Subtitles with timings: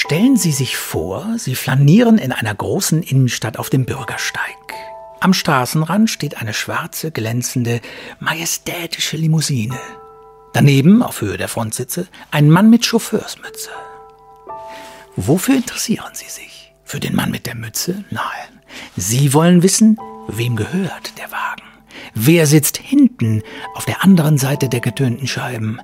[0.00, 4.56] Stellen Sie sich vor, Sie flanieren in einer großen Innenstadt auf dem Bürgersteig.
[5.18, 7.80] Am Straßenrand steht eine schwarze, glänzende,
[8.20, 9.76] majestätische Limousine.
[10.52, 13.70] Daneben, auf Höhe der Frontsitze, ein Mann mit Chauffeursmütze.
[15.16, 16.72] Wofür interessieren Sie sich?
[16.84, 18.04] Für den Mann mit der Mütze?
[18.10, 18.62] Nein.
[18.96, 21.66] Sie wollen wissen, wem gehört der Wagen?
[22.14, 23.42] Wer sitzt hinten
[23.74, 25.80] auf der anderen Seite der getönten Scheiben?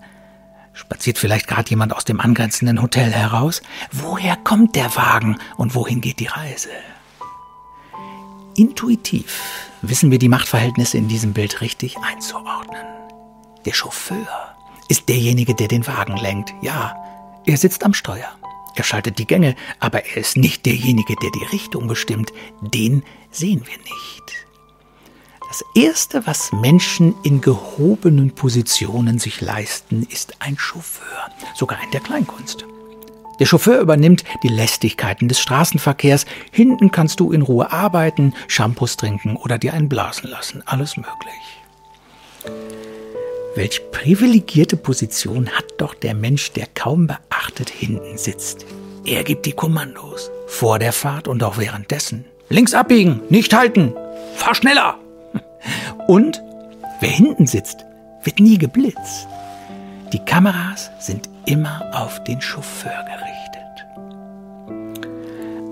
[0.74, 3.62] Spaziert vielleicht gerade jemand aus dem angrenzenden Hotel heraus?
[3.92, 6.70] Woher kommt der Wagen und wohin geht die Reise?
[8.56, 9.40] Intuitiv
[9.82, 12.84] wissen wir die Machtverhältnisse in diesem Bild richtig einzuordnen.
[13.64, 14.54] Der Chauffeur
[14.88, 16.52] ist derjenige, der den Wagen lenkt.
[16.60, 16.96] Ja,
[17.46, 18.28] er sitzt am Steuer.
[18.76, 22.32] Er schaltet die Gänge, aber er ist nicht derjenige, der die Richtung bestimmt.
[22.60, 24.46] Den sehen wir nicht.
[25.48, 32.00] Das Erste, was Menschen in gehobenen Positionen sich leisten, ist ein Chauffeur, sogar in der
[32.00, 32.64] Kleinkunst.
[33.40, 36.26] Der Chauffeur übernimmt die Lästigkeiten des Straßenverkehrs.
[36.52, 40.62] Hinten kannst du in Ruhe arbeiten, Shampoos trinken oder dir einen blasen lassen.
[40.66, 41.10] Alles möglich.
[43.56, 48.66] Welch privilegierte Position hat doch der Mensch, der kaum beachtet hinten sitzt.
[49.04, 50.30] Er gibt die Kommandos.
[50.46, 52.24] Vor der Fahrt und auch währenddessen.
[52.48, 53.94] Links abbiegen, nicht halten,
[54.36, 54.98] fahr schneller.
[56.06, 56.42] Und
[57.00, 57.86] wer hinten sitzt,
[58.22, 59.26] wird nie geblitzt.
[60.12, 63.34] Die Kameras sind immer auf den Chauffeur gerichtet.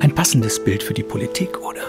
[0.00, 1.82] Ein passendes Bild für die Politik, oder?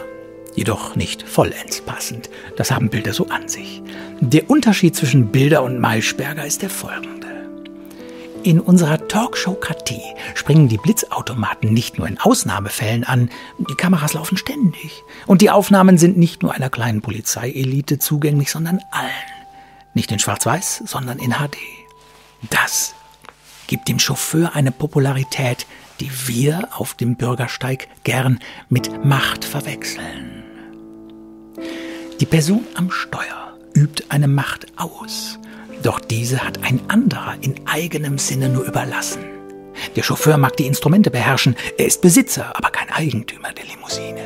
[0.55, 2.29] Jedoch nicht vollends passend.
[2.57, 3.81] Das haben Bilder so an sich.
[4.19, 7.32] Der Unterschied zwischen Bilder und Maischberger ist der folgende.
[8.43, 10.01] In unserer Talkshow-Kratie
[10.35, 15.01] springen die Blitzautomaten nicht nur in Ausnahmefällen an, die Kameras laufen ständig.
[15.27, 19.09] Und die Aufnahmen sind nicht nur einer kleinen Polizeielite zugänglich, sondern allen.
[19.93, 21.55] Nicht in Schwarz-Weiß, sondern in HD.
[22.49, 22.95] Das
[23.67, 25.65] gibt dem Chauffeur eine Popularität,
[26.01, 30.43] die wir auf dem Bürgersteig gern mit Macht verwechseln.
[32.19, 35.39] Die Person am Steuer übt eine Macht aus
[35.83, 39.23] doch diese hat ein anderer in eigenem Sinne nur überlassen.
[39.95, 44.21] Der Chauffeur mag die Instrumente beherrschen, er ist Besitzer, aber kein Eigentümer der Limousine.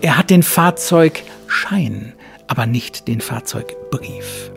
[0.00, 2.14] Er hat den Fahrzeugschein,
[2.46, 4.50] aber nicht den Fahrzeugbrief.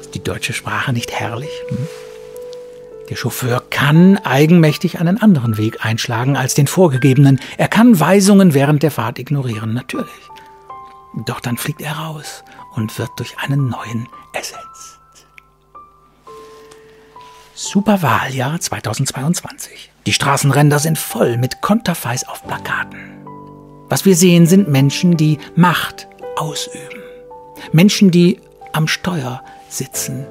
[0.00, 1.50] Ist die deutsche Sprache nicht herrlich?
[1.68, 1.78] Hm?
[3.08, 7.40] Der Chauffeur kann eigenmächtig einen anderen Weg einschlagen als den vorgegebenen.
[7.56, 10.10] Er kann Weisungen während der Fahrt ignorieren, natürlich.
[11.24, 12.42] Doch dann fliegt er raus
[12.74, 15.00] und wird durch einen neuen ersetzt.
[17.58, 19.90] Superwahljahr 2022.
[20.04, 22.98] Die Straßenränder sind voll mit Konterfeis auf Plakaten.
[23.88, 26.06] Was wir sehen, sind Menschen, die Macht
[26.36, 27.00] ausüben.
[27.72, 28.40] Menschen, die
[28.74, 30.26] am Steuer sitzen.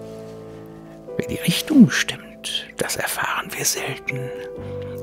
[1.18, 4.20] Wer die Richtung bestimmt, das erfahren wir selten.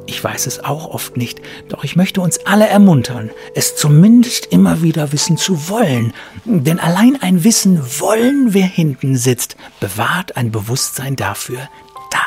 [0.06, 1.40] Ich weiß es auch oft nicht,
[1.70, 6.14] doch ich möchte uns alle ermuntern, es zumindest immer wieder wissen zu wollen.
[6.44, 11.68] Denn allein ein Wissen wollen, wer hinten sitzt, bewahrt ein Bewusstsein dafür,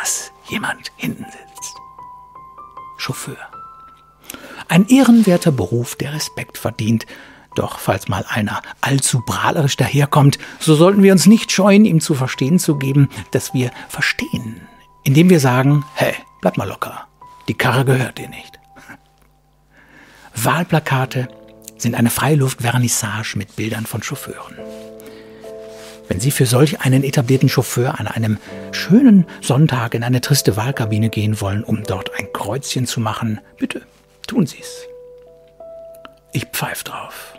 [0.06, 1.76] dass jemand hinten sitzt.
[2.96, 3.38] Chauffeur.
[4.68, 7.08] Ein ehrenwerter Beruf, der Respekt verdient.
[7.56, 12.14] Doch falls mal einer allzu prahlerisch daherkommt, so sollten wir uns nicht scheuen, ihm zu
[12.14, 14.62] verstehen zu geben, dass wir verstehen,
[15.04, 17.08] indem wir sagen, hey, bleib mal locker,
[17.48, 18.60] die Karre gehört dir nicht.
[20.36, 21.30] Wahlplakate
[21.78, 24.56] sind eine Freiluftvernissage mit Bildern von Chauffeuren.
[26.08, 28.38] Wenn Sie für solch einen etablierten Chauffeur an einem
[28.72, 33.82] schönen Sonntag in eine triste Wahlkabine gehen wollen, um dort ein Kreuzchen zu machen, bitte
[34.28, 34.88] tun Sie's.
[36.32, 37.35] Ich pfeif drauf.